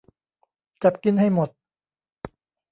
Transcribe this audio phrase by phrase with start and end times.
[0.83, 1.49] จับกินให้หมด